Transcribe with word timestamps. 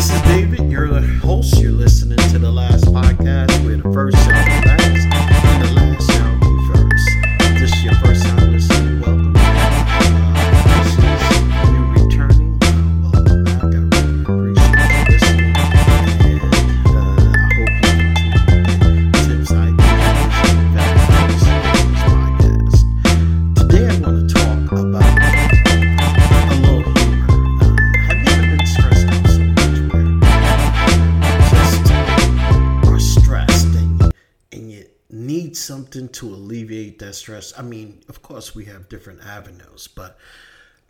this 0.00 0.14
is 0.14 0.22
David, 0.22 0.70
your 0.70 0.86
host. 1.18 1.60
You're 1.60 1.72
listening 1.72 2.16
to 2.30 2.38
the 2.38 2.50
last 2.50 2.86
podcast 2.86 3.62
where 3.66 3.76
the 3.76 3.82
first 3.92 4.16
last 4.16 5.19
to 36.14 36.28
alleviate 36.28 36.98
that 36.98 37.14
stress? 37.14 37.52
I 37.58 37.62
mean, 37.62 38.02
of 38.08 38.22
course, 38.22 38.54
we 38.54 38.66
have 38.66 38.88
different 38.88 39.24
avenues, 39.24 39.88
but 39.88 40.18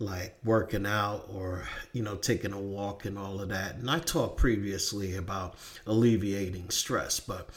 like 0.00 0.34
working 0.44 0.86
out 0.86 1.26
or 1.30 1.68
you 1.92 2.02
know 2.02 2.16
taking 2.16 2.54
a 2.54 2.60
walk 2.60 3.04
and 3.04 3.18
all 3.18 3.40
of 3.40 3.50
that. 3.50 3.76
And 3.76 3.90
I 3.90 3.98
talked 3.98 4.38
previously 4.38 5.14
about 5.14 5.54
alleviating 5.86 6.70
stress, 6.70 7.20
but 7.20 7.48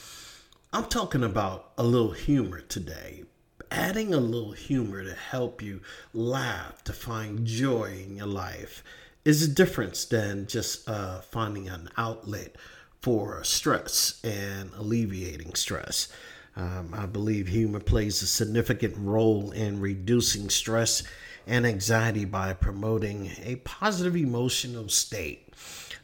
I'm 0.72 0.86
talking 0.86 1.24
about 1.24 1.72
a 1.78 1.84
little 1.84 2.12
humor 2.12 2.62
today. 2.62 3.24
Adding 3.72 4.14
a 4.14 4.18
little 4.18 4.52
humor 4.52 5.04
to 5.04 5.16
help 5.16 5.62
you 5.62 5.82
laugh, 6.14 6.84
to 6.84 6.94
find 6.94 7.46
joy 7.46 8.04
in 8.06 8.18
your 8.18 8.28
life, 8.28 8.84
is 9.26 9.42
a 9.42 9.48
difference 9.48 10.06
than 10.06 10.46
just 10.46 10.88
uh, 10.88 11.22
finding 11.22 11.70
an 11.70 11.90
outlet 11.98 12.56
for 13.02 13.44
stress 13.44 14.20
and 14.24 14.72
alleviating 14.76 15.56
stress. 15.56 16.08
Um, 16.56 16.94
I 16.94 17.06
believe 17.06 17.48
humor 17.48 17.80
plays 17.80 18.22
a 18.22 18.28
significant 18.28 18.96
role 18.98 19.52
in 19.52 19.80
reducing 19.80 20.50
stress 20.50 21.04
and 21.48 21.66
anxiety 21.66 22.26
by 22.26 22.54
promoting 22.54 23.32
a 23.44 23.56
positive 23.58 24.16
emotional 24.16 24.88
state, 24.88 25.54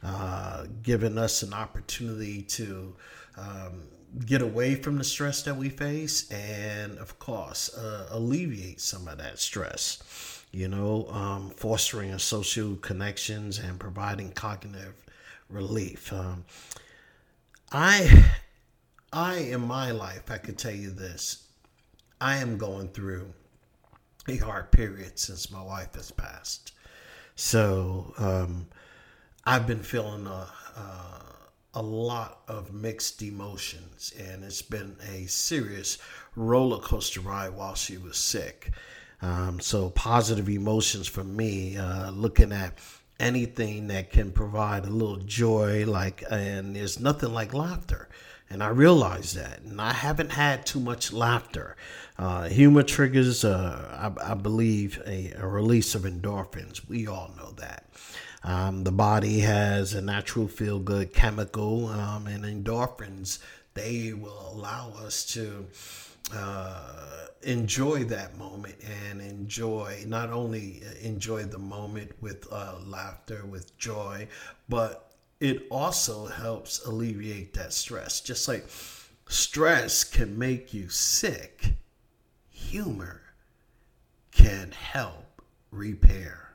uh, 0.04 0.66
giving 0.82 1.18
us 1.18 1.44
an 1.44 1.54
opportunity 1.54 2.42
to 2.42 2.96
um, 3.38 3.84
get 4.26 4.42
away 4.42 4.76
from 4.76 4.98
the 4.98 5.04
stress 5.04 5.44
that 5.44 5.56
we 5.56 5.70
face 5.70 6.30
and, 6.32 6.98
of 6.98 7.20
course, 7.20 7.74
uh, 7.76 8.08
alleviate 8.10 8.82
some 8.82 9.08
of 9.08 9.18
that 9.20 9.40
stress. 9.40 10.44
You 10.52 10.68
know, 10.68 11.08
um, 11.10 11.52
fostering 11.52 12.18
social 12.18 12.76
connections 12.78 13.60
and 13.60 13.80
providing 13.80 14.32
cognitive 14.32 14.96
relief. 15.48 16.12
Um, 16.12 16.44
I, 17.72 18.26
I 19.12 19.38
in 19.38 19.62
my 19.62 19.92
life, 19.92 20.30
I 20.30 20.38
could 20.38 20.58
tell 20.58 20.74
you 20.74 20.92
this: 20.92 21.48
I 22.22 22.38
am 22.38 22.58
going 22.58 22.90
through 22.90 23.34
a 24.28 24.38
hard 24.38 24.72
period 24.72 25.18
since 25.18 25.52
my 25.52 25.62
wife 25.62 25.96
has 25.96 26.12
passed. 26.12 26.74
So 27.36 28.14
um, 28.18 28.68
I've 29.46 29.66
been 29.66 29.82
feeling 29.82 30.28
a, 30.28 30.48
a 30.76 31.20
a 31.76 31.82
lot 31.82 32.42
of 32.48 32.74
mixed 32.74 33.22
emotions, 33.22 34.14
and 34.20 34.44
it's 34.44 34.62
been 34.62 34.96
a 35.14 35.26
serious 35.28 35.98
roller 36.36 36.80
coaster 36.80 37.22
ride 37.22 37.50
while 37.50 37.76
she 37.76 37.98
was 37.98 38.18
sick. 38.18 38.72
Um, 39.22 39.60
so 39.60 39.90
positive 39.92 40.50
emotions 40.50 41.08
for 41.08 41.24
me, 41.24 41.78
uh, 41.78 42.10
looking 42.12 42.52
at 42.52 42.80
anything 43.20 43.88
that 43.88 44.12
can 44.12 44.32
provide 44.32 44.86
a 44.86 44.90
little 44.90 45.18
joy, 45.18 45.86
like, 45.86 46.24
and 46.32 46.76
there's 46.76 47.00
nothing 47.00 47.34
like 47.34 47.54
laughter. 47.54 48.10
And 48.50 48.64
I 48.64 48.70
realize 48.70 49.34
that, 49.34 49.62
and 49.62 49.80
I 49.80 49.94
haven't 49.94 50.32
had 50.32 50.66
too 50.66 50.80
much 50.80 51.14
laughter. 51.14 51.76
Uh, 52.18 52.50
humor 52.50 52.82
triggers, 52.82 53.46
uh, 53.46 54.12
I, 54.18 54.32
I, 54.32 54.34
believe, 54.34 55.02
a, 55.06 55.34
a 55.38 55.48
release 55.48 55.94
of 55.94 56.02
endorphins. 56.02 56.88
We 56.90 57.06
all 57.06 57.32
know 57.38 57.52
that. 57.58 57.86
Um, 58.44 58.84
the 58.84 58.92
body 58.92 59.40
has 59.42 59.94
a 59.94 60.02
natural 60.02 60.48
feel 60.48 60.80
good 60.80 61.14
chemical, 61.14 61.88
um, 61.88 62.26
and 62.26 62.44
endorphins, 62.44 63.40
they 63.74 64.14
will 64.14 64.52
allow 64.54 64.94
us 65.06 65.26
to 65.34 65.68
uh, 66.34 67.28
enjoy 67.44 68.04
that 68.06 68.38
moment 68.38 68.76
and 69.08 69.22
enjoy, 69.22 70.04
not 70.08 70.30
only 70.32 70.82
enjoy 71.02 71.44
the 71.44 71.58
moment 71.58 72.12
with 72.22 72.48
uh, 72.52 72.76
laughter, 72.86 73.46
with 73.46 73.78
joy, 73.78 74.28
but 74.68 75.09
it 75.40 75.66
also 75.70 76.26
helps 76.26 76.86
alleviate 76.86 77.54
that 77.54 77.74
stress. 77.74 78.22
Just 78.22 78.48
like 78.48 78.66
stress 79.28 80.04
can 80.04 80.38
make 80.38 80.74
you 80.74 80.90
sick, 80.90 81.74
humor 82.50 83.22
can 84.32 84.72
help 84.72 85.42
repair. 85.72 86.54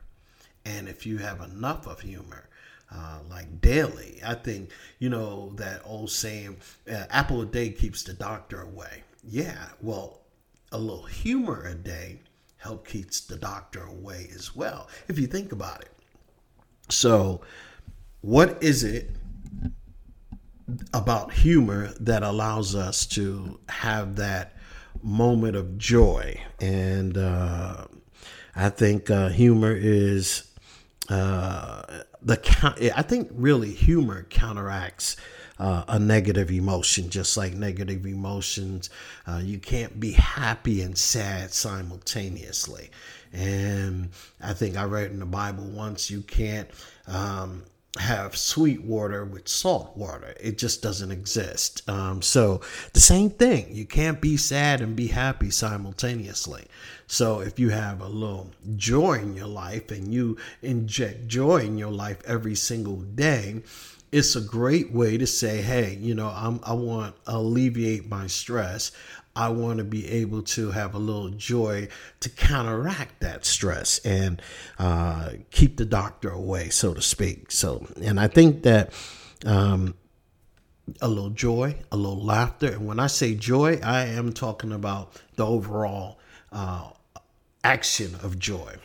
And 0.65 0.89
if 0.89 1.07
you 1.07 1.19
have 1.19 1.41
enough 1.41 1.87
of 1.87 2.01
humor, 2.01 2.49
uh, 2.91 3.21
like 3.29 3.61
daily, 3.61 4.21
I 4.25 4.35
think, 4.35 4.71
you 4.99 5.09
know, 5.09 5.53
that 5.57 5.83
old 5.85 6.11
saying, 6.11 6.57
uh, 6.91 7.05
apple 7.11 7.43
a 7.43 7.47
day 7.47 7.71
keeps 7.71 8.03
the 8.03 8.13
doctor 8.13 8.63
away. 8.63 9.03
Yeah, 9.23 9.69
well, 9.81 10.21
a 10.73 10.79
little 10.79 11.05
humor 11.05 11.67
a 11.67 11.75
day 11.75 12.21
help 12.59 12.87
keeps 12.87 13.21
the 13.21 13.37
doctor 13.37 13.83
away 13.83 14.29
as 14.35 14.55
well, 14.57 14.89
if 15.09 15.19
you 15.19 15.27
think 15.27 15.53
about 15.53 15.83
it. 15.83 15.91
So, 16.89 17.43
what 18.25 18.63
is 18.63 18.83
it 18.83 19.11
about 20.95 21.31
humor 21.31 21.93
that 22.01 22.23
allows 22.23 22.75
us 22.75 23.05
to 23.05 23.61
have 23.69 24.17
that 24.17 24.57
moment 25.03 25.55
of 25.55 25.77
joy? 25.77 26.41
And 26.59 27.19
uh, 27.19 27.85
I 28.57 28.71
think 28.71 29.11
uh, 29.11 29.29
humor 29.29 29.77
is 29.79 30.51
uh, 31.11 31.83
the 32.23 32.93
I 32.97 33.03
think 33.03 33.29
really 33.31 33.73
humor 33.73 34.23
counteracts 34.31 35.19
uh, 35.59 35.85
a 35.87 35.99
negative 35.99 36.51
emotion, 36.51 37.11
just 37.11 37.37
like 37.37 37.53
negative 37.53 38.07
emotions. 38.07 38.89
Uh, 39.27 39.43
you 39.45 39.59
can't 39.59 40.01
be 40.01 40.13
happy 40.13 40.81
and 40.81 40.97
sad 40.97 41.53
simultaneously. 41.53 42.91
And 43.35 44.09
I 44.41 44.55
think 44.55 44.79
I 44.79 44.85
read 44.85 45.11
in 45.11 45.19
the 45.19 45.27
Bible 45.27 45.65
once 45.65 46.11
you 46.11 46.23
can't 46.23 46.71
um, 47.07 47.65
have 47.99 48.37
sweet 48.37 48.83
water 48.83 49.25
with 49.25 49.49
salt 49.49 49.97
water. 49.97 50.35
It 50.41 50.59
just 50.59 50.83
doesn't 50.83 51.13
exist. 51.13 51.89
Um, 51.89 52.23
so 52.23 52.61
the 52.93 53.01
same 53.01 53.31
thing. 53.31 53.69
You 53.71 53.87
can't 53.87 54.21
be 54.21 54.37
sad 54.37 54.81
and 54.81 54.97
be 54.97 55.07
happy 55.07 55.51
simultaneously. 55.51 56.67
So 57.07 57.41
if 57.41 57.59
you 57.59 57.71
have 57.71 58.01
a 58.01 58.09
little 58.09 58.51
joy 58.77 59.15
in 59.15 59.37
your 59.37 59.47
life 59.47 59.93
and 59.93 60.13
you 60.13 60.39
inject 60.63 61.29
joy 61.29 61.59
in 61.59 61.79
your 61.79 61.93
life 61.93 62.21
every 62.27 62.57
single 62.57 62.97
day, 62.97 63.63
it's 64.11 64.37
a 64.37 64.41
great 64.41 64.93
way 64.93 65.19
to 65.19 65.27
say, 65.27 65.61
hey, 65.61 65.97
you 66.01 66.15
know, 66.15 66.33
I'm, 66.35 66.61
I 66.65 66.73
want 66.73 67.17
to 67.25 67.33
alleviate 67.33 68.09
my 68.09 68.27
stress. 68.27 68.93
I 69.37 69.49
want 69.49 69.79
to 69.79 69.85
be 69.85 70.09
able 70.09 70.43
to 70.43 70.71
have 70.71 70.95
a 70.95 70.99
little 70.99 71.31
joy 71.31 71.89
to 72.21 72.29
counteract 72.29 73.21
that 73.21 73.45
stress 73.45 73.99
and 74.01 74.41
uh, 74.79 75.31
keep 75.51 75.77
the 75.77 75.85
doctor 75.85 76.31
away, 76.31 76.69
so 76.69 76.95
to 76.95 77.03
speak. 77.03 77.51
So, 77.51 77.87
and 78.01 78.21
I 78.21 78.29
think 78.29 78.63
that 78.63 78.93
um, 79.45 79.95
a 81.01 81.09
little 81.09 81.31
joy, 81.31 81.77
a 81.91 81.97
little 81.97 82.23
laughter, 82.23 82.73
and 82.73 82.87
when 82.87 83.01
I 83.01 83.09
say 83.09 83.35
joy, 83.35 83.81
I 83.83 84.07
am 84.07 84.33
talking 84.33 84.73
about 84.73 85.21
the 85.35 85.47
overall 85.47 86.21
uh, 86.53 86.91
action 87.65 88.15
of 88.23 88.39
joy. 88.39 88.77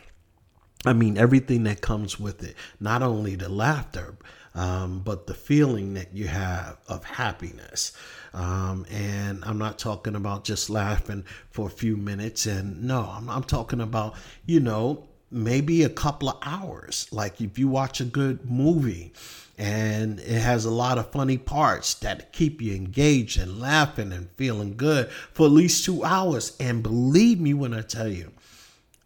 I 0.84 0.94
mean, 0.94 1.18
everything 1.18 1.64
that 1.64 1.82
comes 1.82 2.18
with 2.18 2.42
it, 2.42 2.56
not 2.80 3.02
only 3.02 3.36
the 3.36 3.50
laughter, 3.50 4.16
um, 4.54 5.00
but 5.00 5.26
the 5.26 5.34
feeling 5.34 5.94
that 5.94 6.14
you 6.14 6.26
have 6.26 6.78
of 6.88 7.04
happiness. 7.04 7.92
Um, 8.32 8.86
and 8.90 9.44
I'm 9.44 9.58
not 9.58 9.78
talking 9.78 10.14
about 10.14 10.44
just 10.44 10.70
laughing 10.70 11.24
for 11.50 11.66
a 11.66 11.70
few 11.70 11.96
minutes. 11.96 12.46
And 12.46 12.84
no, 12.84 13.00
I'm, 13.00 13.28
I'm 13.28 13.44
talking 13.44 13.80
about, 13.80 14.14
you 14.46 14.60
know, 14.60 15.08
maybe 15.30 15.82
a 15.82 15.88
couple 15.88 16.28
of 16.28 16.38
hours. 16.42 17.06
Like 17.10 17.40
if 17.40 17.58
you 17.58 17.68
watch 17.68 18.00
a 18.00 18.04
good 18.04 18.48
movie 18.48 19.12
and 19.58 20.20
it 20.20 20.40
has 20.40 20.64
a 20.64 20.70
lot 20.70 20.98
of 20.98 21.10
funny 21.12 21.38
parts 21.38 21.94
that 21.94 22.32
keep 22.32 22.62
you 22.62 22.74
engaged 22.74 23.38
and 23.38 23.60
laughing 23.60 24.12
and 24.12 24.30
feeling 24.32 24.76
good 24.76 25.10
for 25.10 25.46
at 25.46 25.52
least 25.52 25.84
two 25.84 26.04
hours. 26.04 26.56
And 26.58 26.82
believe 26.82 27.40
me 27.40 27.54
when 27.54 27.74
I 27.74 27.82
tell 27.82 28.08
you, 28.08 28.32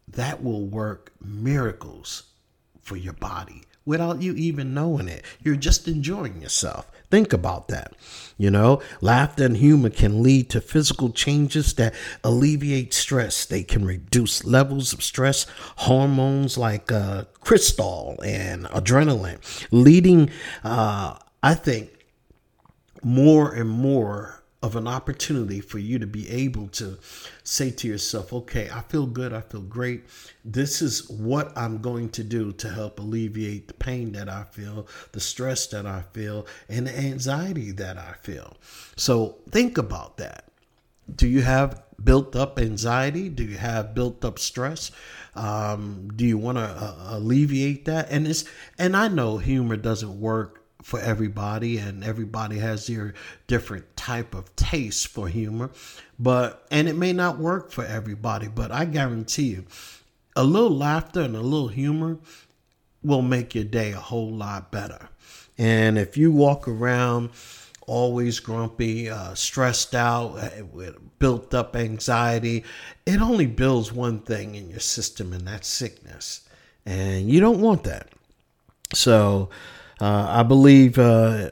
that 0.07 0.43
will 0.43 0.65
work 0.65 1.11
miracles 1.21 2.23
for 2.81 2.95
your 2.95 3.13
body 3.13 3.63
without 3.85 4.21
you 4.21 4.33
even 4.33 4.73
knowing 4.73 5.07
it. 5.07 5.23
You're 5.43 5.55
just 5.55 5.87
enjoying 5.87 6.41
yourself. 6.41 6.89
Think 7.11 7.33
about 7.33 7.67
that. 7.69 7.93
You 8.37 8.51
know, 8.51 8.81
laughter 8.99 9.45
and 9.45 9.55
humor 9.55 9.89
can 9.89 10.21
lead 10.21 10.49
to 10.49 10.59
physical 10.59 11.09
changes 11.11 11.73
that 11.75 11.93
alleviate 12.23 12.93
stress. 12.93 13.45
They 13.45 13.63
can 13.63 13.85
reduce 13.85 14.43
levels 14.43 14.91
of 14.91 15.01
stress 15.01 15.45
hormones 15.77 16.57
like 16.57 16.91
uh, 16.91 17.25
cortisol 17.41 18.17
and 18.25 18.65
adrenaline, 18.65 19.39
leading, 19.71 20.31
uh, 20.63 21.17
I 21.41 21.53
think, 21.53 21.91
more 23.03 23.53
and 23.53 23.69
more 23.69 24.34
of 24.65 24.75
an 24.75 24.87
opportunity 24.87 25.61
for 25.61 25.77
you 25.77 25.99
to 25.99 26.07
be 26.07 26.27
able 26.27 26.67
to 26.69 26.97
say 27.43 27.69
to 27.69 27.87
yourself, 27.87 28.33
okay, 28.33 28.67
I 28.73 28.81
feel 28.81 29.05
good, 29.05 29.31
I 29.31 29.41
feel 29.41 29.61
great. 29.61 30.05
This 30.43 30.81
is 30.81 31.07
what 31.07 31.55
I'm 31.55 31.83
going 31.83 32.09
to 32.09 32.23
do 32.23 32.51
to 32.53 32.69
help 32.69 32.99
alleviate 32.99 33.67
the 33.67 33.75
pain 33.75 34.11
that 34.13 34.27
I 34.27 34.43
feel, 34.45 34.87
the 35.11 35.19
stress 35.19 35.67
that 35.67 35.85
I 35.85 36.01
feel, 36.13 36.47
and 36.67 36.87
the 36.87 36.97
anxiety 36.97 37.69
that 37.73 37.99
I 37.99 38.13
feel. 38.23 38.57
So 38.95 39.37
think 39.51 39.77
about 39.77 40.17
that. 40.17 40.45
Do 41.15 41.27
you 41.27 41.43
have 41.43 41.83
built 42.03 42.35
up 42.35 42.57
anxiety? 42.57 43.29
Do 43.29 43.43
you 43.43 43.57
have 43.57 43.93
built 43.93 44.25
up 44.25 44.39
stress? 44.39 44.91
Um, 45.35 46.11
do 46.15 46.25
you 46.25 46.39
want 46.39 46.57
to 46.57 46.63
uh, 46.63 46.95
alleviate 47.09 47.85
that? 47.85 48.07
And 48.09 48.25
it's 48.25 48.45
and 48.79 48.97
I 48.97 49.09
know 49.09 49.37
humor 49.37 49.75
doesn't 49.75 50.19
work 50.19 50.64
for 50.85 50.99
everybody 50.99 51.79
and 51.79 52.03
everybody 52.03 52.59
has 52.59 52.85
their 52.85 53.15
different 53.47 53.97
type 53.97 54.35
of 54.35 54.55
taste 54.55 55.07
for 55.07 55.27
humor. 55.27 55.71
But 56.19 56.63
and 56.69 56.87
it 56.87 56.95
may 56.95 57.11
not 57.11 57.39
work 57.39 57.71
for 57.71 57.83
everybody 57.83 58.47
but 58.47 58.71
i 58.71 58.85
guarantee 58.85 59.47
you 59.47 59.65
a 60.35 60.43
little 60.43 60.77
laughter 60.77 61.21
and 61.21 61.35
a 61.35 61.41
little 61.41 61.69
humor 61.69 62.19
will 63.01 63.23
make 63.23 63.55
your 63.55 63.63
day 63.63 63.93
a 63.93 63.99
whole 63.99 64.31
lot 64.31 64.71
better. 64.71 65.09
And 65.57 65.97
if 65.97 66.17
you 66.17 66.31
walk 66.31 66.67
around 66.67 67.31
always 67.87 68.39
grumpy 68.39 69.09
uh, 69.09 69.33
stressed 69.33 69.95
out 69.95 70.37
uh, 70.37 70.91
built 71.17 71.53
up 71.53 71.75
anxiety 71.75 72.63
it 73.05 73.21
only 73.21 73.45
builds 73.47 73.91
one 73.91 74.19
thing 74.19 74.55
in 74.55 74.69
your 74.69 74.79
system 74.79 75.33
and 75.33 75.47
that's 75.47 75.67
sickness. 75.67 76.47
And 76.85 77.27
you 77.27 77.39
don't 77.39 77.59
want 77.59 77.85
that. 77.85 78.09
So 78.93 79.49
uh, 80.01 80.25
I 80.29 80.43
believe 80.43 80.97
uh, 80.97 81.49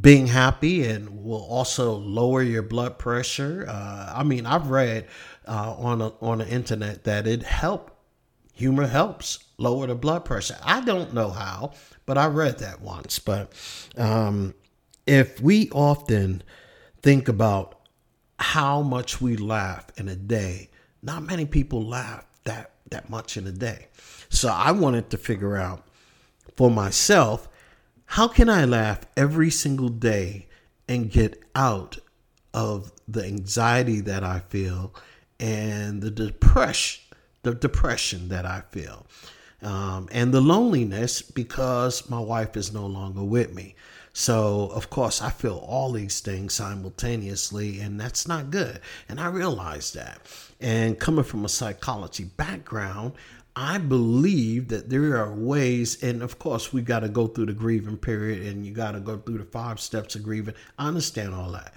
being 0.00 0.26
happy 0.26 0.84
and 0.84 1.24
will 1.24 1.44
also 1.44 1.94
lower 1.94 2.42
your 2.42 2.62
blood 2.62 2.98
pressure. 2.98 3.66
Uh, 3.68 4.12
I 4.14 4.22
mean, 4.22 4.46
I've 4.46 4.70
read 4.70 5.06
uh, 5.46 5.74
on 5.76 6.02
a, 6.02 6.08
on 6.20 6.38
the 6.38 6.48
internet 6.48 7.04
that 7.04 7.26
it 7.26 7.42
help 7.42 7.92
humor 8.52 8.86
helps 8.86 9.38
lower 9.58 9.86
the 9.86 9.94
blood 9.94 10.24
pressure. 10.24 10.56
I 10.62 10.80
don't 10.80 11.12
know 11.12 11.30
how, 11.30 11.72
but 12.06 12.16
I 12.18 12.26
read 12.26 12.58
that 12.58 12.80
once. 12.80 13.18
But 13.18 13.52
um, 13.96 14.54
if 15.06 15.40
we 15.40 15.68
often 15.70 16.42
think 17.02 17.28
about 17.28 17.78
how 18.38 18.82
much 18.82 19.20
we 19.20 19.36
laugh 19.36 19.86
in 19.96 20.08
a 20.08 20.16
day, 20.16 20.70
not 21.02 21.22
many 21.22 21.46
people 21.46 21.84
laugh 21.86 22.24
that 22.44 22.72
that 22.90 23.10
much 23.10 23.36
in 23.36 23.46
a 23.46 23.52
day. 23.52 23.88
So 24.28 24.48
I 24.48 24.70
wanted 24.70 25.10
to 25.10 25.18
figure 25.18 25.56
out 25.56 25.84
for 26.56 26.70
myself 26.70 27.48
how 28.06 28.28
can 28.28 28.48
I 28.48 28.64
laugh 28.64 29.00
every 29.16 29.50
single 29.50 29.88
day 29.88 30.46
and 30.88 31.10
get 31.10 31.42
out 31.54 31.98
of 32.54 32.92
the 33.06 33.24
anxiety 33.24 34.00
that 34.00 34.24
I 34.24 34.40
feel 34.40 34.94
and 35.38 36.00
the 36.00 36.10
depression, 36.10 37.02
the 37.42 37.54
depression 37.54 38.28
that 38.28 38.46
I 38.46 38.62
feel, 38.70 39.06
um, 39.62 40.08
and 40.12 40.32
the 40.32 40.40
loneliness 40.40 41.22
because 41.22 42.08
my 42.08 42.20
wife 42.20 42.56
is 42.56 42.72
no 42.72 42.86
longer 42.86 43.22
with 43.24 43.54
me. 43.54 43.74
So, 44.18 44.70
of 44.72 44.88
course, 44.88 45.20
I 45.20 45.28
feel 45.28 45.58
all 45.58 45.92
these 45.92 46.20
things 46.20 46.54
simultaneously, 46.54 47.80
and 47.80 48.00
that's 48.00 48.26
not 48.26 48.50
good. 48.50 48.80
And 49.10 49.20
I 49.20 49.26
realize 49.26 49.92
that. 49.92 50.22
And 50.58 50.98
coming 50.98 51.22
from 51.22 51.44
a 51.44 51.50
psychology 51.50 52.24
background, 52.24 53.12
I 53.54 53.76
believe 53.76 54.68
that 54.68 54.88
there 54.88 55.18
are 55.18 55.34
ways, 55.34 56.02
and 56.02 56.22
of 56.22 56.38
course, 56.38 56.72
we 56.72 56.80
got 56.80 57.00
to 57.00 57.10
go 57.10 57.26
through 57.26 57.46
the 57.46 57.52
grieving 57.52 57.98
period 57.98 58.46
and 58.46 58.64
you 58.64 58.72
got 58.72 58.92
to 58.92 59.00
go 59.00 59.18
through 59.18 59.36
the 59.36 59.44
five 59.44 59.80
steps 59.80 60.14
of 60.14 60.22
grieving. 60.22 60.54
I 60.78 60.88
understand 60.88 61.34
all 61.34 61.52
that. 61.52 61.74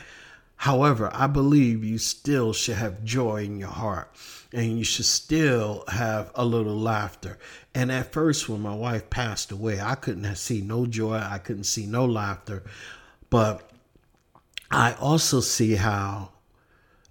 However, 0.64 1.10
I 1.14 1.28
believe 1.28 1.86
you 1.86 1.98
still 1.98 2.52
should 2.52 2.76
have 2.76 3.06
joy 3.06 3.46
in 3.46 3.60
your 3.60 3.70
heart 3.70 4.14
and 4.52 4.78
you 4.78 4.84
should 4.84 5.06
still 5.06 5.86
have 5.88 6.32
a 6.36 6.44
little 6.44 6.78
laughter. 6.78 7.40
And 7.74 7.90
at 7.90 8.12
first, 8.12 8.50
when 8.50 8.60
my 8.60 8.76
wife 8.76 9.10
passed 9.10 9.54
away, 9.54 9.80
I 9.80 9.96
couldn't 9.96 10.36
see 10.36 10.60
no 10.60 10.86
joy, 10.86 11.16
I 11.16 11.38
couldn't 11.38 11.64
see 11.64 11.86
no 11.86 12.04
laughter. 12.04 12.64
But 13.30 13.72
I 14.70 14.96
also 14.96 15.40
see 15.40 15.76
how 15.76 16.34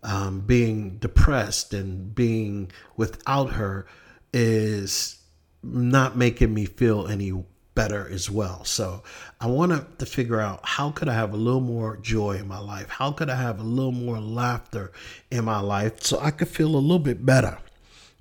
um, 0.02 0.40
being 0.40 0.98
depressed 0.98 1.72
and 1.72 2.14
being 2.14 2.70
without 2.98 3.54
her 3.54 3.86
is 4.30 5.22
not 5.62 6.18
making 6.18 6.52
me 6.52 6.66
feel 6.66 7.06
any 7.06 7.32
better 7.78 8.08
as 8.10 8.28
well. 8.28 8.64
So 8.64 9.04
I 9.40 9.46
wanted 9.46 10.00
to 10.00 10.04
figure 10.04 10.40
out 10.40 10.58
how 10.64 10.90
could 10.90 11.08
I 11.08 11.14
have 11.14 11.32
a 11.32 11.36
little 11.36 11.60
more 11.60 11.96
joy 11.98 12.32
in 12.32 12.48
my 12.48 12.58
life? 12.58 12.88
How 12.88 13.12
could 13.12 13.30
I 13.30 13.36
have 13.36 13.60
a 13.60 13.62
little 13.62 13.92
more 13.92 14.18
laughter 14.18 14.90
in 15.30 15.44
my 15.44 15.60
life 15.60 16.02
so 16.02 16.18
I 16.18 16.32
could 16.32 16.48
feel 16.48 16.74
a 16.74 16.82
little 16.88 16.98
bit 16.98 17.24
better? 17.24 17.56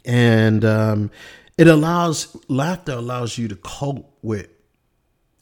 And 0.05 0.63
um, 0.63 1.09
it 1.57 1.67
allows 1.67 2.37
laughter 2.47 2.91
allows 2.91 3.39
you 3.39 3.47
to 3.47 3.55
cope 3.55 4.07
with 4.21 4.47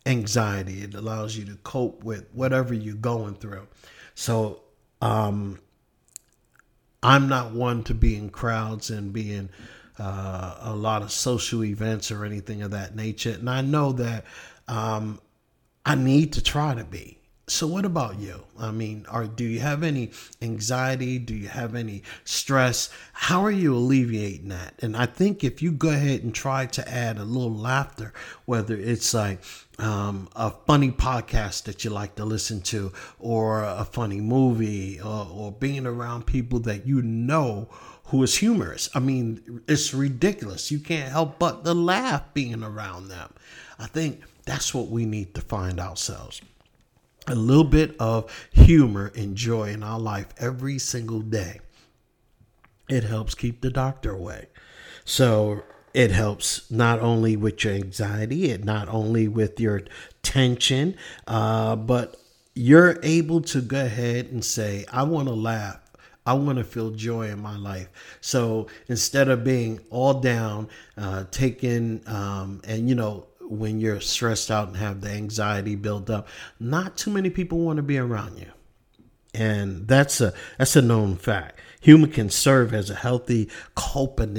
anxiety. 0.06 0.82
It 0.82 0.96
allows 0.96 1.36
you 1.36 1.44
to 1.48 1.56
cope 1.56 2.06
with 2.06 2.26
whatever 2.32 2.74
you're 2.74 2.96
going 2.96 3.36
through. 3.36 3.68
So 4.14 4.62
um, 5.02 5.60
I'm 7.04 7.28
not 7.28 7.52
one 7.52 7.84
to 7.84 7.94
be 7.94 8.16
in 8.16 8.30
crowds 8.30 8.90
and 8.90 9.12
being 9.12 9.50
uh, 10.00 10.58
a 10.62 10.76
lot 10.76 11.02
of 11.02 11.12
social 11.12 11.64
events 11.64 12.12
or 12.12 12.26
anything 12.26 12.62
of 12.62 12.72
that 12.72 12.96
nature. 12.96 13.32
And 13.32 13.50
I 13.50 13.62
know 13.62 13.92
that 13.94 14.26
um, 14.68 15.20
I 15.86 15.96
need 15.96 16.34
to 16.34 16.44
try 16.44 16.74
to 16.74 16.84
be. 16.84 17.20
So 17.48 17.68
what 17.68 17.86
about 17.86 18.20
you? 18.20 18.44
I 18.58 18.72
mean, 18.72 19.06
are 19.08 19.28
do 19.28 19.44
you 19.44 19.60
have 19.60 19.84
any 19.84 20.10
anxiety? 20.42 21.20
Do 21.20 21.36
you 21.36 21.48
have 21.48 21.76
any 21.76 22.02
stress? 22.24 22.90
How 23.14 23.46
are 23.46 23.52
you 23.52 23.76
alleviating 23.76 24.50
that? 24.50 24.74
And 24.82 24.98
I 24.98 25.06
think 25.06 25.44
if 25.44 25.62
you 25.62 25.72
go 25.72 25.90
ahead 25.90 26.24
and 26.24 26.34
try 26.34 26.66
to 26.66 26.90
add 26.90 27.20
a 27.20 27.24
little 27.24 27.54
laughter, 27.54 28.14
whether 28.46 28.76
it's 28.76 29.14
like 29.14 29.44
um, 29.78 30.28
a 30.36 30.50
funny 30.50 30.90
podcast 30.90 31.66
that 31.66 31.84
you 31.84 31.92
like 31.92 32.16
to 32.16 32.26
listen 32.26 32.62
to, 32.62 32.92
or 33.20 33.62
a 33.62 33.86
funny 33.86 34.22
movie, 34.22 35.00
or, 35.00 35.28
or 35.32 35.52
being 35.52 35.86
around 35.86 36.26
people 36.26 36.58
that 36.62 36.88
you 36.88 37.04
know 37.04 37.70
who 38.06 38.22
is 38.24 38.38
humorous. 38.38 38.90
I 38.94 39.00
mean, 39.00 39.62
it's 39.68 39.94
ridiculous. 39.94 40.72
You 40.72 40.80
can't 40.80 41.12
help 41.12 41.40
but 41.40 41.66
to 41.66 41.74
laugh 41.74 42.34
being 42.34 42.64
around 42.64 43.08
them. 43.08 43.34
I 43.80 43.88
think 43.88 44.22
that's 44.46 44.74
what 44.74 44.88
we 44.90 45.06
need 45.06 45.34
to 45.36 45.42
find 45.42 45.80
ourselves. 45.80 46.42
A 47.28 47.36
little 47.36 47.64
bit 47.64 47.96
of 48.00 48.32
humor 48.52 49.12
and 49.16 49.36
joy 49.36 49.70
in 49.70 49.82
our 49.82 50.00
life 50.00 50.28
every 50.38 50.78
single 50.78 51.22
day. 51.22 51.60
It 52.88 53.04
helps 53.04 53.34
keep 53.34 53.62
the 53.62 53.72
doctor 53.72 54.12
away. 54.12 54.50
So 55.04 55.64
it 55.96 56.12
helps 56.12 56.70
not 56.70 57.00
only 57.00 57.36
with 57.36 57.64
your 57.64 57.74
anxiety, 57.74 58.52
it 58.52 58.64
not 58.64 58.88
only 58.90 59.28
with 59.28 59.60
your 59.60 59.82
tension, 60.22 60.96
uh, 61.26 61.76
but 61.76 62.18
you're 62.54 63.00
able 63.02 63.42
to 63.42 63.62
go 63.62 63.84
ahead 63.86 64.28
and 64.28 64.46
say, 64.46 64.86
I 64.92 65.04
want 65.04 65.28
to 65.28 65.34
laugh 65.34 65.80
I 66.26 66.34
want 66.34 66.58
to 66.58 66.64
feel 66.64 66.92
joy 66.92 67.30
in 67.30 67.40
my 67.40 67.56
life. 67.56 67.90
So 68.22 68.68
instead 68.88 69.30
of 69.30 69.44
being 69.44 69.80
all 69.90 70.16
down, 70.16 70.70
uh, 70.98 71.26
taking, 71.32 72.02
um, 72.08 72.62
and 72.66 72.90
you 72.90 72.96
know, 72.96 73.28
when 73.42 73.80
you're 73.80 74.02
stressed 74.02 74.50
out 74.50 74.70
and 74.70 74.78
have 74.78 75.02
the 75.02 75.12
anxiety 75.12 75.76
built 75.76 76.10
up, 76.10 76.28
not 76.60 76.98
too 76.98 77.12
many 77.12 77.30
people 77.30 77.60
want 77.60 77.78
to 77.78 77.84
be 77.84 77.98
around 77.98 78.40
you. 78.40 78.48
And 79.36 79.88
that's 79.88 80.22
a 80.22 80.34
that's 80.58 80.76
a 80.78 80.82
known 80.82 81.18
fact. 81.18 81.60
Humor 81.82 82.08
can 82.08 82.30
serve 82.30 82.74
as 82.74 82.90
a 82.90 82.96
healthy 82.96 83.50
coping 83.76 84.38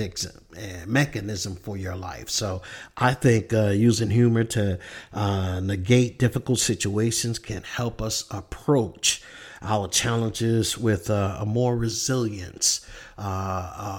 mechanism 0.86 1.54
for 1.54 1.76
your 1.76 1.94
life. 1.94 2.28
So 2.30 2.62
I 2.96 3.14
think 3.14 3.52
uh, 3.52 3.68
using 3.68 4.10
humor 4.10 4.44
to 4.44 4.78
uh, 5.12 5.60
negate 5.60 6.18
difficult 6.18 6.58
situations 6.58 7.38
can 7.38 7.62
help 7.62 8.00
us 8.00 8.24
approach 8.30 9.22
our 9.66 9.88
challenges 9.88 10.78
with 10.78 11.10
a, 11.10 11.38
a 11.40 11.46
more 11.46 11.76
resilience, 11.76 12.86
uh, 13.18 13.22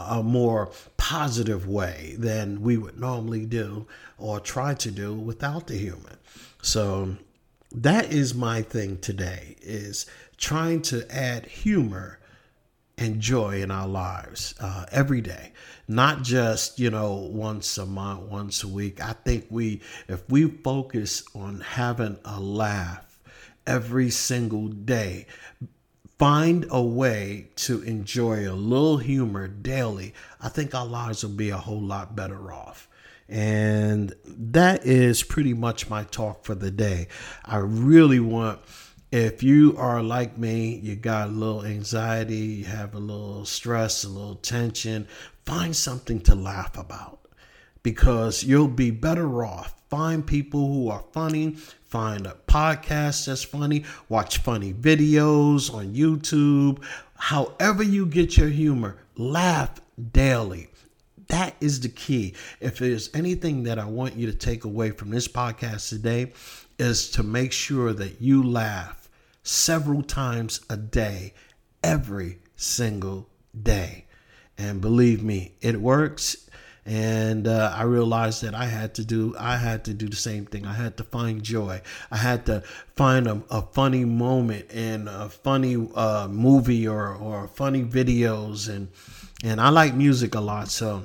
a, 0.10 0.20
a 0.20 0.24
more 0.24 0.72
positive 0.98 1.68
way 1.68 2.16
than 2.18 2.62
we 2.62 2.78
would 2.78 3.00
normally 3.00 3.46
do 3.46 3.86
or 4.18 4.40
try 4.40 4.74
to 4.74 4.92
do 4.92 5.14
without 5.14 5.68
the 5.68 5.76
human. 5.76 6.18
So 6.62 7.18
that 7.72 8.12
is 8.12 8.34
my 8.34 8.62
thing 8.62 8.98
today 8.98 9.58
is 9.62 10.06
trying 10.38 10.82
to 10.84 11.06
add 11.14 11.46
humor 11.46 12.20
and 12.98 13.20
joy 13.20 13.62
in 13.62 13.70
our 13.70 13.88
lives 13.88 14.56
uh, 14.60 14.86
every 14.92 15.22
day 15.22 15.52
not 15.88 16.24
just 16.24 16.80
you 16.80 16.90
know 16.90 17.14
once 17.14 17.78
a 17.78 17.86
month 17.86 18.22
once 18.24 18.64
a 18.64 18.68
week 18.68 19.04
i 19.04 19.14
think 19.14 19.46
we 19.50 19.80
if 20.08 20.28
we 20.30 20.48
focus 20.48 21.24
on 21.36 21.60
having 21.60 22.18
a 22.26 22.40
laugh 22.40 23.07
every 23.68 24.10
single 24.10 24.68
day. 24.70 25.28
Find 26.18 26.66
a 26.72 26.82
way 26.82 27.50
to 27.58 27.84
enjoy 27.84 28.50
a 28.50 28.54
little 28.54 28.98
humor 28.98 29.48
daily. 29.48 30.16
I 30.42 30.50
think 30.50 30.74
our 30.74 30.86
lives 30.86 31.24
will 31.24 31.36
be 31.36 31.52
a 31.52 31.58
whole 31.58 31.82
lot 31.82 32.16
better 32.16 32.52
off. 32.52 32.90
And 33.30 34.16
that 34.26 34.86
is 34.86 35.22
pretty 35.22 35.54
much 35.54 35.90
my 35.90 36.06
talk 36.06 36.44
for 36.44 36.56
the 36.56 36.72
day. 36.72 37.10
I 37.46 37.58
really 37.58 38.20
want 38.20 38.60
if 39.12 39.42
you 39.42 39.74
are 39.78 40.04
like 40.04 40.38
me, 40.38 40.76
you 40.84 40.96
got 40.96 41.30
a 41.30 41.32
little 41.32 41.66
anxiety, 41.66 42.36
you 42.36 42.66
have 42.66 42.94
a 42.94 43.00
little 43.00 43.46
stress, 43.46 44.04
a 44.04 44.10
little 44.10 44.36
tension, 44.36 45.08
find 45.46 45.74
something 45.74 46.20
to 46.22 46.36
laugh 46.36 46.78
about. 46.78 47.20
Because 47.84 48.44
you'll 48.44 48.68
be 48.68 48.92
better 48.92 49.46
off. 49.46 49.76
Find 49.90 50.28
people 50.28 50.68
who 50.68 50.90
are 50.90 51.06
funny, 51.14 51.56
find 51.88 52.28
a 52.28 52.36
podcast 52.48 53.26
that's 53.26 53.44
funny, 53.44 53.84
watch 54.10 54.40
funny 54.40 54.74
videos 54.74 55.74
on 55.74 55.94
YouTube. 55.94 56.84
However, 57.16 57.84
you 57.84 58.06
get 58.06 58.38
your 58.38 58.50
humor, 58.50 58.98
laugh 59.16 59.80
daily. 60.12 60.68
That 61.28 61.56
is 61.60 61.80
the 61.82 61.90
key. 61.90 62.36
If 62.60 62.78
there's 62.78 63.10
anything 63.14 63.64
that 63.64 63.80
I 63.80 63.86
want 63.86 64.16
you 64.16 64.28
to 64.32 64.38
take 64.38 64.64
away 64.64 64.92
from 64.92 65.10
this 65.10 65.28
podcast 65.28 65.90
today, 65.90 66.34
is 66.78 67.10
to 67.12 67.24
make 67.24 67.52
sure 67.52 67.92
that 67.94 68.22
you 68.22 68.44
laugh 68.44 69.10
several 69.44 70.04
times 70.04 70.62
a 70.70 70.78
day, 70.78 71.34
every 71.84 72.40
single 72.56 73.30
day. 73.64 74.06
And 74.58 74.82
believe 74.82 75.24
me, 75.24 75.54
it 75.62 75.82
works. 75.82 76.47
And 76.88 77.48
uh, 77.48 77.74
I 77.76 77.84
realized 77.84 78.44
that 78.44 78.56
I 78.56 78.66
had 78.66 78.96
to 78.96 79.04
do 79.04 79.36
I 79.38 79.58
had 79.58 79.84
to 79.86 79.94
do 79.94 80.08
the 80.08 80.16
same 80.16 80.46
thing. 80.46 80.66
I 80.66 80.74
had 80.74 80.96
to 80.98 81.04
find 81.04 81.44
joy. 81.44 81.82
I 82.10 82.18
had 82.18 82.46
to 82.46 82.64
find 82.96 83.28
a, 83.28 83.44
a 83.52 83.62
funny 83.62 84.06
moment 84.06 84.72
in 84.72 85.10
a 85.10 85.28
funny 85.28 85.76
uh, 85.94 86.30
movie 86.30 86.88
or 86.88 87.14
or 87.14 87.50
funny 87.50 87.84
videos 87.84 88.70
and 88.70 88.88
and 89.44 89.60
I 89.60 89.70
like 89.70 89.94
music 89.96 90.34
a 90.34 90.40
lot. 90.40 90.70
So 90.70 91.04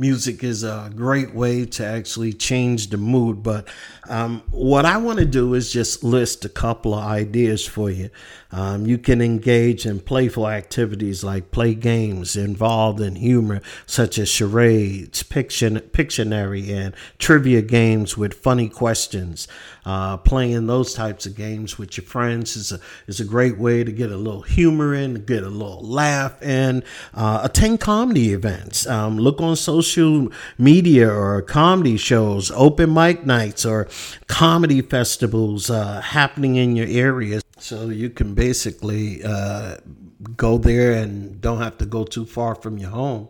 music 0.00 0.42
is 0.42 0.64
a 0.64 0.90
great 0.96 1.34
way 1.34 1.66
to 1.66 1.84
actually 1.84 2.32
change 2.32 2.88
the 2.88 2.96
mood. 2.96 3.42
But 3.42 3.68
um, 4.08 4.42
what 4.50 4.86
I 4.86 4.96
want 4.96 5.18
to 5.18 5.26
do 5.26 5.52
is 5.52 5.70
just 5.70 6.02
list 6.02 6.42
a 6.46 6.48
couple 6.48 6.94
of 6.94 7.04
ideas 7.04 7.66
for 7.66 7.90
you. 7.90 8.08
Um, 8.50 8.86
you 8.86 8.96
can 8.96 9.20
engage 9.20 9.84
in 9.84 10.00
playful 10.00 10.48
activities 10.48 11.22
like 11.22 11.50
play 11.50 11.74
games 11.74 12.34
involved 12.34 13.00
in 13.00 13.16
humor, 13.16 13.60
such 13.84 14.18
as 14.18 14.30
charades, 14.30 15.22
Piction, 15.22 15.78
Pictionary, 15.78 16.70
and 16.70 16.94
trivia 17.18 17.60
games 17.60 18.16
with 18.16 18.32
funny 18.32 18.70
questions. 18.70 19.46
Uh, 19.90 20.16
playing 20.18 20.68
those 20.68 20.94
types 20.94 21.26
of 21.26 21.34
games 21.34 21.76
with 21.76 21.96
your 21.96 22.04
friends 22.04 22.54
is 22.54 22.70
a 22.70 22.78
is 23.08 23.18
a 23.18 23.24
great 23.24 23.58
way 23.58 23.82
to 23.82 23.90
get 23.90 24.12
a 24.12 24.16
little 24.16 24.42
humor 24.42 24.94
in, 24.94 25.14
get 25.24 25.42
a 25.42 25.48
little 25.48 25.82
laugh 25.82 26.40
in. 26.42 26.84
Uh, 27.12 27.40
attend 27.42 27.80
comedy 27.80 28.32
events. 28.32 28.86
Um, 28.86 29.18
look 29.18 29.40
on 29.40 29.56
social 29.56 30.28
media 30.58 31.12
or 31.12 31.42
comedy 31.42 31.96
shows, 31.96 32.52
open 32.52 32.94
mic 32.94 33.26
nights, 33.26 33.66
or 33.66 33.88
comedy 34.28 34.80
festivals 34.80 35.70
uh, 35.70 36.00
happening 36.00 36.54
in 36.54 36.76
your 36.76 36.86
area. 36.86 37.40
So 37.58 37.88
you 37.88 38.10
can 38.10 38.34
basically 38.34 39.24
uh, 39.24 39.78
go 40.36 40.58
there 40.58 40.92
and 40.92 41.40
don't 41.40 41.58
have 41.58 41.78
to 41.78 41.86
go 41.86 42.04
too 42.04 42.26
far 42.26 42.54
from 42.54 42.78
your 42.78 42.90
home. 42.90 43.28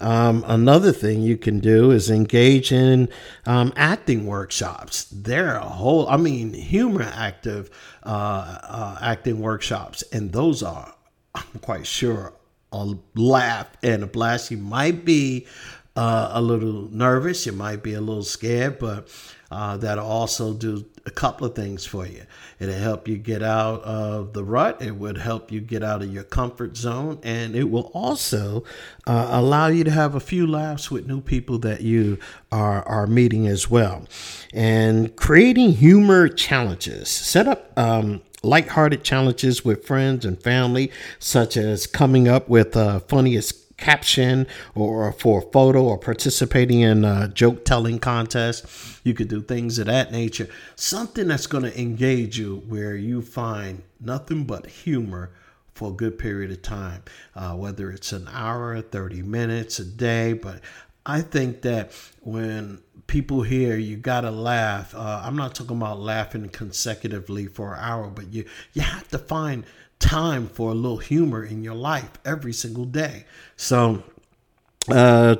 Um, 0.00 0.44
another 0.46 0.92
thing 0.92 1.22
you 1.22 1.36
can 1.36 1.60
do 1.60 1.90
is 1.90 2.10
engage 2.10 2.72
in 2.72 3.08
um, 3.46 3.72
acting 3.76 4.26
workshops. 4.26 5.04
They're 5.04 5.56
a 5.56 5.60
whole, 5.60 6.08
I 6.08 6.16
mean, 6.16 6.52
humor 6.52 7.08
active 7.14 7.70
uh, 8.02 8.58
uh, 8.62 8.98
acting 9.00 9.40
workshops, 9.40 10.02
and 10.12 10.32
those 10.32 10.62
are, 10.62 10.94
I'm 11.34 11.60
quite 11.60 11.86
sure, 11.86 12.32
a 12.72 12.94
laugh 13.14 13.68
and 13.82 14.02
a 14.02 14.06
blast. 14.06 14.50
You 14.50 14.56
might 14.56 15.04
be 15.04 15.46
uh, 15.94 16.30
a 16.32 16.42
little 16.42 16.88
nervous, 16.90 17.46
you 17.46 17.52
might 17.52 17.82
be 17.82 17.94
a 17.94 18.00
little 18.00 18.24
scared, 18.24 18.78
but 18.78 19.08
uh, 19.52 19.76
that'll 19.76 20.06
also 20.06 20.54
do 20.54 20.84
a 21.04 21.10
couple 21.10 21.46
of 21.46 21.54
things 21.54 21.84
for 21.84 22.06
you. 22.06 22.22
It'll 22.58 22.74
help 22.74 23.06
you 23.08 23.18
get 23.18 23.42
out 23.42 23.82
of 23.82 24.32
the 24.32 24.44
rut. 24.44 24.80
It 24.80 24.96
would 24.96 25.18
help 25.18 25.52
you 25.52 25.60
get 25.60 25.82
out 25.82 26.02
of 26.02 26.12
your 26.12 26.22
comfort 26.22 26.76
zone, 26.76 27.18
and 27.22 27.54
it 27.54 27.70
will 27.70 27.90
also 27.92 28.64
uh, 29.06 29.28
allow 29.30 29.66
you 29.66 29.84
to 29.84 29.90
have 29.90 30.14
a 30.14 30.20
few 30.20 30.46
laughs 30.46 30.90
with 30.90 31.06
new 31.06 31.20
people 31.20 31.58
that 31.58 31.82
you 31.82 32.18
are 32.50 32.82
are 32.84 33.06
meeting 33.06 33.46
as 33.46 33.70
well. 33.70 34.06
And 34.54 35.14
creating 35.16 35.72
humor 35.72 36.28
challenges. 36.28 37.08
Set 37.08 37.46
up. 37.46 37.72
Um, 37.76 38.22
lighthearted 38.44 39.04
challenges 39.04 39.64
with 39.64 39.84
friends 39.86 40.24
and 40.24 40.42
family, 40.42 40.90
such 41.20 41.56
as 41.56 41.86
coming 41.86 42.26
up 42.26 42.48
with 42.48 42.76
uh, 42.76 42.98
funniest 43.00 43.61
caption 43.82 44.46
or 44.76 45.12
for 45.12 45.40
a 45.40 45.50
photo 45.50 45.82
or 45.82 45.98
participating 45.98 46.80
in 46.80 47.04
a 47.04 47.26
joke 47.26 47.64
telling 47.64 47.98
contest. 47.98 48.64
You 49.02 49.12
could 49.12 49.26
do 49.28 49.42
things 49.42 49.78
of 49.80 49.86
that 49.86 50.12
nature. 50.12 50.48
Something 50.76 51.26
that's 51.28 51.48
going 51.48 51.64
to 51.64 51.80
engage 51.80 52.38
you 52.38 52.62
where 52.68 52.94
you 52.94 53.22
find 53.22 53.82
nothing 54.00 54.44
but 54.44 54.66
humor 54.66 55.32
for 55.74 55.90
a 55.90 55.94
good 55.94 56.16
period 56.16 56.52
of 56.52 56.62
time, 56.62 57.02
uh, 57.34 57.54
whether 57.54 57.90
it's 57.90 58.12
an 58.12 58.28
hour, 58.32 58.80
30 58.80 59.22
minutes, 59.22 59.80
a 59.80 59.84
day. 59.84 60.32
But 60.32 60.60
I 61.04 61.22
think 61.22 61.62
that 61.62 61.90
when 62.20 62.82
people 63.08 63.42
hear 63.42 63.76
you 63.76 63.96
gotta 63.96 64.30
laugh, 64.30 64.94
uh, 64.94 65.22
I'm 65.24 65.34
not 65.34 65.54
talking 65.54 65.76
about 65.76 65.98
laughing 65.98 66.48
consecutively 66.50 67.46
for 67.46 67.74
an 67.74 67.80
hour, 67.80 68.08
but 68.08 68.32
you 68.32 68.44
you 68.74 68.82
have 68.82 69.08
to 69.08 69.18
find 69.18 69.64
time 70.02 70.48
for 70.48 70.70
a 70.70 70.74
little 70.74 70.98
humor 70.98 71.44
in 71.44 71.62
your 71.62 71.74
life 71.74 72.10
every 72.24 72.52
single 72.52 72.84
day. 72.84 73.24
So, 73.56 74.02
uh, 74.90 75.36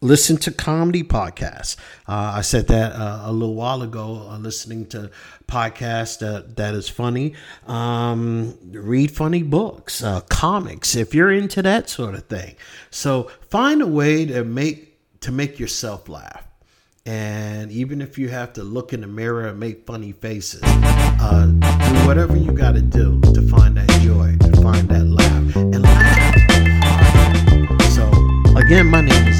listen 0.00 0.36
to 0.36 0.52
comedy 0.52 1.02
podcasts. 1.02 1.76
Uh, 2.06 2.34
I 2.36 2.42
said 2.42 2.68
that 2.68 2.92
uh, 2.92 3.22
a 3.24 3.32
little 3.32 3.54
while 3.54 3.82
ago. 3.82 4.28
Uh, 4.30 4.38
listening 4.38 4.86
to 4.86 5.10
podcasts 5.48 6.18
that 6.20 6.56
that 6.56 6.74
is 6.74 6.88
funny. 6.88 7.34
Um, 7.66 8.56
read 8.70 9.10
funny 9.10 9.42
books, 9.42 10.02
uh, 10.02 10.20
comics, 10.22 10.94
if 10.94 11.14
you're 11.14 11.32
into 11.32 11.62
that 11.62 11.88
sort 11.90 12.14
of 12.14 12.26
thing. 12.26 12.54
So 12.90 13.30
find 13.50 13.82
a 13.82 13.86
way 13.86 14.24
to 14.26 14.44
make 14.44 15.20
to 15.20 15.32
make 15.32 15.58
yourself 15.58 16.08
laugh. 16.08 16.46
And 17.06 17.70
even 17.70 18.00
if 18.00 18.16
you 18.16 18.30
have 18.30 18.54
to 18.54 18.62
look 18.62 18.94
in 18.94 19.02
the 19.02 19.06
mirror 19.06 19.46
and 19.48 19.60
make 19.60 19.84
funny 19.84 20.12
faces, 20.12 20.62
uh, 20.64 21.44
do 21.44 22.06
whatever 22.06 22.34
you 22.34 22.50
got 22.50 22.72
to 22.76 22.80
do 22.80 23.20
to 23.20 23.42
find 23.42 23.76
that 23.76 23.90
joy, 24.00 24.34
to 24.40 24.62
find 24.62 24.88
that 24.88 25.04
laugh, 25.04 25.54
and 25.54 25.82
laugh. 25.82 26.34
So, 27.90 28.08
again, 28.56 28.86
my 28.86 29.02
name 29.02 29.28
is 29.28 29.33